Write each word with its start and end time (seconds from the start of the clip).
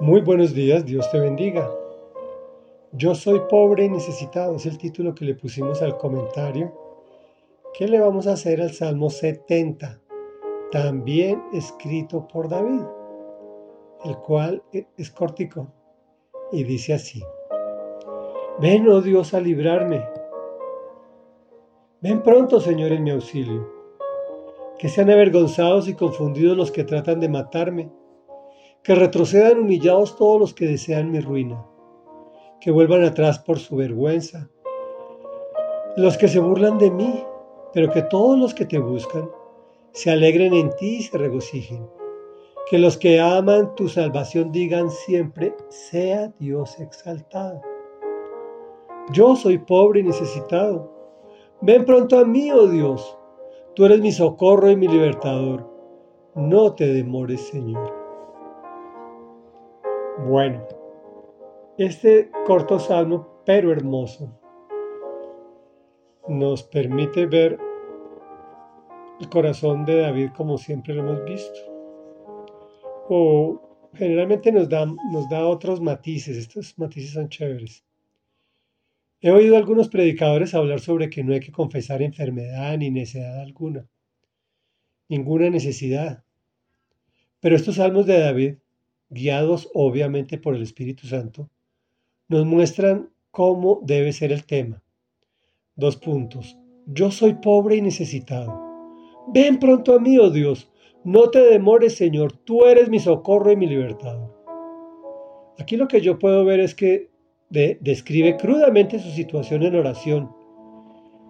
Muy 0.00 0.20
buenos 0.20 0.54
días, 0.54 0.86
Dios 0.86 1.10
te 1.10 1.18
bendiga. 1.18 1.68
Yo 2.92 3.16
soy 3.16 3.40
pobre 3.50 3.86
y 3.86 3.88
necesitado, 3.88 4.54
es 4.54 4.64
el 4.64 4.78
título 4.78 5.12
que 5.12 5.24
le 5.24 5.34
pusimos 5.34 5.82
al 5.82 5.98
comentario. 5.98 6.72
¿Qué 7.74 7.88
le 7.88 7.98
vamos 7.98 8.28
a 8.28 8.34
hacer 8.34 8.62
al 8.62 8.70
Salmo 8.70 9.10
70? 9.10 10.00
También 10.70 11.42
escrito 11.52 12.28
por 12.28 12.48
David, 12.48 12.82
el 14.04 14.16
cual 14.18 14.62
e, 14.72 14.86
es 14.96 15.10
cortico 15.10 15.66
y 16.52 16.62
dice 16.62 16.94
así. 16.94 17.20
Ven, 18.60 18.88
oh 18.88 19.00
Dios, 19.00 19.34
a 19.34 19.40
librarme. 19.40 20.04
Ven 22.02 22.22
pronto, 22.22 22.60
Señor, 22.60 22.92
en 22.92 23.02
mi 23.02 23.10
auxilio. 23.10 23.68
Que 24.78 24.88
sean 24.88 25.10
avergonzados 25.10 25.88
y 25.88 25.94
confundidos 25.94 26.56
los 26.56 26.70
que 26.70 26.84
tratan 26.84 27.18
de 27.18 27.28
matarme 27.28 27.97
que 28.82 28.94
retrocedan 28.94 29.58
humillados 29.58 30.16
todos 30.16 30.40
los 30.40 30.54
que 30.54 30.66
desean 30.66 31.10
mi 31.10 31.20
ruina, 31.20 31.64
que 32.60 32.70
vuelvan 32.70 33.04
atrás 33.04 33.38
por 33.38 33.58
su 33.58 33.76
vergüenza, 33.76 34.48
los 35.96 36.16
que 36.16 36.28
se 36.28 36.38
burlan 36.38 36.78
de 36.78 36.90
mí, 36.90 37.24
pero 37.72 37.90
que 37.90 38.02
todos 38.02 38.38
los 38.38 38.54
que 38.54 38.64
te 38.64 38.78
buscan 38.78 39.30
se 39.92 40.10
alegren 40.10 40.54
en 40.54 40.70
ti 40.76 40.96
y 40.96 41.02
se 41.02 41.18
regocijen, 41.18 41.88
que 42.70 42.78
los 42.78 42.96
que 42.96 43.20
aman 43.20 43.74
tu 43.74 43.88
salvación 43.88 44.52
digan 44.52 44.90
siempre, 44.90 45.54
sea 45.68 46.32
Dios 46.38 46.78
exaltado. 46.80 47.60
Yo 49.12 49.36
soy 49.36 49.58
pobre 49.58 50.00
y 50.00 50.02
necesitado. 50.02 50.92
Ven 51.62 51.84
pronto 51.84 52.18
a 52.18 52.24
mí, 52.24 52.52
oh 52.52 52.66
Dios. 52.66 53.16
Tú 53.74 53.86
eres 53.86 54.00
mi 54.00 54.12
socorro 54.12 54.70
y 54.70 54.76
mi 54.76 54.86
libertador. 54.86 55.66
No 56.34 56.74
te 56.74 56.86
demores, 56.92 57.40
Señor. 57.40 58.07
Bueno, 60.26 60.66
este 61.78 62.28
corto 62.44 62.80
salmo, 62.80 63.40
pero 63.46 63.70
hermoso, 63.70 64.36
nos 66.26 66.64
permite 66.64 67.26
ver 67.26 67.56
el 69.20 69.28
corazón 69.28 69.84
de 69.84 70.00
David 70.00 70.30
como 70.36 70.58
siempre 70.58 70.92
lo 70.92 71.02
hemos 71.02 71.24
visto. 71.24 71.60
O 73.08 73.90
generalmente 73.94 74.50
nos 74.50 74.68
da, 74.68 74.86
nos 74.86 75.28
da 75.28 75.46
otros 75.46 75.80
matices, 75.80 76.36
estos 76.36 76.76
matices 76.78 77.12
son 77.12 77.28
chéveres. 77.28 77.84
He 79.20 79.30
oído 79.30 79.54
a 79.54 79.58
algunos 79.58 79.88
predicadores 79.88 80.52
hablar 80.52 80.80
sobre 80.80 81.10
que 81.10 81.22
no 81.22 81.32
hay 81.32 81.40
que 81.40 81.52
confesar 81.52 82.02
enfermedad 82.02 82.76
ni 82.76 82.90
necesidad 82.90 83.40
alguna, 83.40 83.86
ninguna 85.08 85.48
necesidad. 85.48 86.24
Pero 87.38 87.54
estos 87.54 87.76
salmos 87.76 88.04
de 88.04 88.18
David 88.18 88.56
guiados 89.10 89.70
obviamente 89.74 90.38
por 90.38 90.54
el 90.54 90.62
Espíritu 90.62 91.06
Santo, 91.06 91.48
nos 92.28 92.44
muestran 92.44 93.10
cómo 93.30 93.80
debe 93.82 94.12
ser 94.12 94.32
el 94.32 94.44
tema. 94.44 94.82
Dos 95.76 95.96
puntos. 95.96 96.56
Yo 96.86 97.10
soy 97.10 97.34
pobre 97.34 97.76
y 97.76 97.82
necesitado. 97.82 98.60
Ven 99.32 99.58
pronto 99.58 99.94
a 99.94 100.00
mí, 100.00 100.18
oh 100.18 100.30
Dios. 100.30 100.70
No 101.04 101.30
te 101.30 101.40
demores, 101.40 101.96
Señor. 101.96 102.32
Tú 102.32 102.64
eres 102.64 102.88
mi 102.88 102.98
socorro 102.98 103.52
y 103.52 103.56
mi 103.56 103.66
libertador. 103.66 104.34
Aquí 105.58 105.76
lo 105.76 105.88
que 105.88 106.00
yo 106.00 106.18
puedo 106.18 106.44
ver 106.44 106.60
es 106.60 106.74
que 106.74 107.10
describe 107.50 108.36
crudamente 108.36 108.98
su 108.98 109.10
situación 109.10 109.62
en 109.62 109.74
oración 109.74 110.30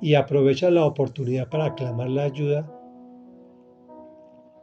y 0.00 0.14
aprovecha 0.14 0.70
la 0.70 0.84
oportunidad 0.84 1.48
para 1.48 1.66
aclamar 1.66 2.10
la 2.10 2.24
ayuda 2.24 2.70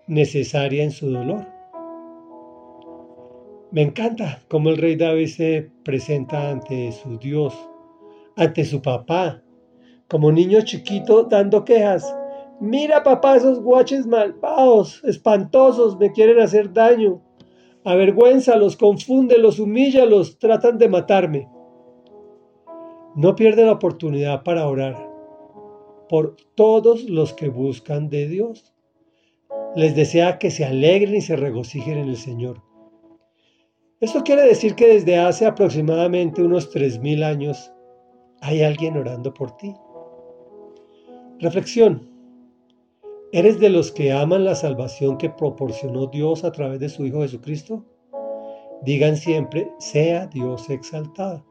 necesaria 0.07 0.83
en 0.83 0.91
su 0.91 1.09
dolor. 1.09 1.58
Me 3.71 3.83
encanta 3.83 4.41
cómo 4.47 4.69
el 4.69 4.77
rey 4.77 4.95
David 4.95 5.27
se 5.27 5.71
presenta 5.83 6.49
ante 6.49 6.91
su 6.91 7.19
Dios, 7.19 7.53
ante 8.35 8.65
su 8.65 8.81
papá, 8.81 9.43
como 10.07 10.31
niño 10.31 10.61
chiquito 10.63 11.25
dando 11.25 11.63
quejas. 11.65 12.15
Mira 12.59 13.03
papá, 13.03 13.35
esos 13.35 13.61
guaches 13.61 14.07
malvados, 14.07 15.03
espantosos, 15.03 15.99
me 15.99 16.11
quieren 16.11 16.39
hacer 16.39 16.73
daño. 16.73 17.21
Avergüénzalos, 17.83 18.75
confúndelos, 18.75 19.59
humíllalos, 19.59 20.39
tratan 20.39 20.79
de 20.79 20.89
matarme. 20.89 21.47
No 23.15 23.35
pierde 23.35 23.65
la 23.65 23.73
oportunidad 23.73 24.43
para 24.43 24.67
orar 24.67 25.09
por 26.09 26.37
todos 26.55 27.03
los 27.03 27.33
que 27.33 27.49
buscan 27.49 28.09
de 28.09 28.27
Dios. 28.27 28.73
Les 29.75 29.95
desea 29.95 30.39
que 30.39 30.49
se 30.49 30.65
alegren 30.65 31.17
y 31.17 31.21
se 31.21 31.35
regocijen 31.35 31.99
en 31.99 32.09
el 32.09 32.17
Señor. 32.17 32.68
Esto 34.01 34.23
quiere 34.23 34.43
decir 34.43 34.75
que 34.75 34.87
desde 34.87 35.17
hace 35.17 35.45
aproximadamente 35.45 36.41
unos 36.41 36.73
3.000 36.73 37.21
años 37.21 37.73
hay 38.39 38.61
alguien 38.61 38.95
orando 38.95 39.33
por 39.33 39.57
ti. 39.57 39.75
Reflexión. 41.39 42.09
¿Eres 43.33 43.59
de 43.59 43.67
los 43.67 43.91
que 43.91 44.13
aman 44.13 44.45
la 44.45 44.55
salvación 44.55 45.17
que 45.17 45.29
proporcionó 45.29 46.07
Dios 46.07 46.45
a 46.45 46.51
través 46.53 46.79
de 46.79 46.87
su 46.87 47.05
Hijo 47.05 47.23
Jesucristo? 47.23 47.85
Digan 48.83 49.17
siempre, 49.17 49.69
sea 49.79 50.27
Dios 50.27 50.69
exaltado. 50.69 51.45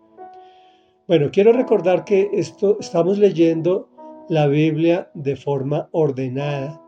Bueno, 1.06 1.28
quiero 1.30 1.52
recordar 1.52 2.06
que 2.06 2.30
esto 2.32 2.78
estamos 2.80 3.18
leyendo 3.18 3.90
la 4.30 4.46
Biblia 4.46 5.10
de 5.12 5.36
forma 5.36 5.90
ordenada. 5.92 6.82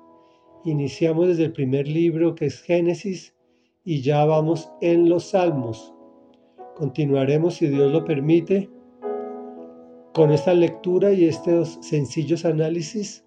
Iniciamos 0.65 1.28
desde 1.28 1.44
el 1.44 1.53
primer 1.53 1.87
libro 1.87 2.34
que 2.34 2.47
es 2.47 2.62
Génesis 2.62 3.34
y 3.90 4.02
ya 4.02 4.24
vamos 4.24 4.70
en 4.80 5.08
los 5.08 5.30
salmos. 5.30 5.92
Continuaremos, 6.76 7.54
si 7.54 7.66
Dios 7.66 7.90
lo 7.90 8.04
permite, 8.04 8.70
con 10.14 10.30
esta 10.30 10.54
lectura 10.54 11.10
y 11.10 11.24
estos 11.24 11.76
sencillos 11.82 12.44
análisis. 12.44 13.24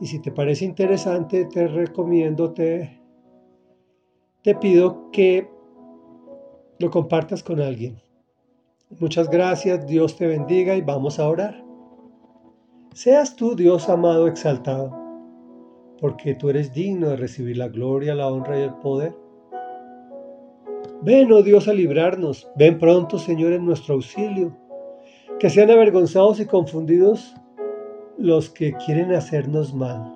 Y 0.00 0.08
si 0.08 0.18
te 0.18 0.32
parece 0.32 0.64
interesante, 0.64 1.44
te 1.44 1.68
recomiendo, 1.68 2.52
te, 2.52 3.00
te 4.42 4.56
pido 4.56 5.08
que 5.12 5.48
lo 6.80 6.90
compartas 6.90 7.44
con 7.44 7.60
alguien. 7.60 8.02
Muchas 8.98 9.30
gracias, 9.30 9.86
Dios 9.86 10.16
te 10.16 10.26
bendiga 10.26 10.74
y 10.74 10.80
vamos 10.80 11.20
a 11.20 11.28
orar. 11.28 11.64
Seas 12.92 13.36
tú, 13.36 13.54
Dios 13.54 13.88
amado, 13.88 14.26
exaltado, 14.26 14.90
porque 16.00 16.34
tú 16.34 16.50
eres 16.50 16.74
digno 16.74 17.10
de 17.10 17.16
recibir 17.16 17.56
la 17.56 17.68
gloria, 17.68 18.16
la 18.16 18.26
honra 18.26 18.58
y 18.58 18.62
el 18.62 18.74
poder 18.74 19.29
Ven, 21.02 21.32
oh 21.32 21.42
Dios, 21.42 21.66
a 21.66 21.72
librarnos. 21.72 22.48
Ven 22.56 22.78
pronto, 22.78 23.18
Señor, 23.18 23.52
en 23.52 23.64
nuestro 23.64 23.94
auxilio. 23.94 24.56
Que 25.38 25.48
sean 25.48 25.70
avergonzados 25.70 26.40
y 26.40 26.46
confundidos 26.46 27.34
los 28.18 28.50
que 28.50 28.74
quieren 28.84 29.12
hacernos 29.12 29.72
mal. 29.74 30.14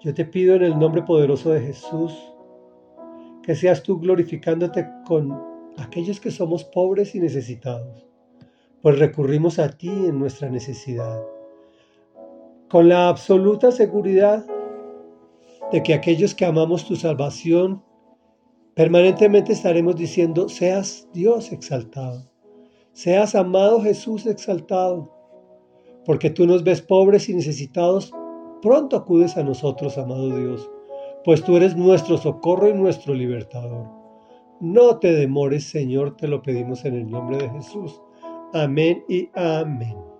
Yo 0.00 0.14
te 0.14 0.24
pido 0.24 0.54
en 0.54 0.62
el 0.62 0.78
nombre 0.78 1.02
poderoso 1.02 1.50
de 1.50 1.60
Jesús 1.60 2.12
que 3.42 3.56
seas 3.56 3.82
tú 3.82 3.98
glorificándote 3.98 4.88
con 5.04 5.36
aquellos 5.76 6.20
que 6.20 6.30
somos 6.30 6.64
pobres 6.64 7.14
y 7.14 7.20
necesitados, 7.20 8.06
pues 8.80 8.98
recurrimos 8.98 9.58
a 9.58 9.70
ti 9.76 9.88
en 9.88 10.18
nuestra 10.18 10.48
necesidad, 10.48 11.20
con 12.68 12.88
la 12.88 13.08
absoluta 13.08 13.72
seguridad 13.72 14.46
de 15.72 15.82
que 15.82 15.94
aquellos 15.94 16.34
que 16.34 16.44
amamos 16.44 16.86
tu 16.86 16.94
salvación 16.94 17.82
Permanentemente 18.74 19.52
estaremos 19.52 19.96
diciendo, 19.96 20.48
seas 20.48 21.06
Dios 21.12 21.52
exaltado, 21.52 22.30
seas 22.92 23.34
amado 23.34 23.82
Jesús 23.82 24.24
exaltado, 24.24 25.12
porque 26.06 26.30
tú 26.30 26.46
nos 26.46 26.64
ves 26.64 26.80
pobres 26.80 27.28
y 27.28 27.34
necesitados, 27.34 28.12
pronto 28.62 28.96
acudes 28.96 29.36
a 29.36 29.42
nosotros, 29.42 29.98
amado 29.98 30.34
Dios, 30.34 30.70
pues 31.22 31.44
tú 31.44 31.56
eres 31.58 31.76
nuestro 31.76 32.16
socorro 32.16 32.70
y 32.70 32.74
nuestro 32.74 33.12
libertador. 33.12 33.88
No 34.60 34.98
te 34.98 35.12
demores, 35.12 35.64
Señor, 35.64 36.16
te 36.16 36.26
lo 36.26 36.40
pedimos 36.40 36.84
en 36.86 36.94
el 36.94 37.10
nombre 37.10 37.36
de 37.36 37.50
Jesús. 37.50 38.00
Amén 38.54 39.04
y 39.08 39.28
amén. 39.34 40.11